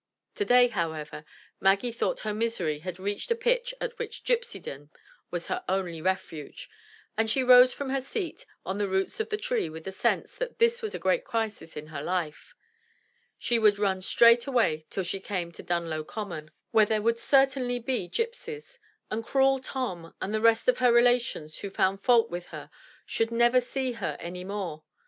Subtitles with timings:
[0.33, 1.25] Today, however,
[1.59, 4.89] Maggie thought her misery had reached a pitch at which gypgydom
[5.29, 6.67] was her only refuge,
[7.15, 10.35] and she rose from her seat on the roots of the tree with the sense
[10.37, 12.55] that this was a great crisis in her life;
[13.37, 17.13] she would run straight away till she came to Dunlow Common, where 238 THE TREASURE
[17.13, 18.79] CHEST there would certainly be gypsies;
[19.11, 22.71] and cruel Tom, and the rest of her relations who found fault with her,
[23.05, 24.81] should never see her any more.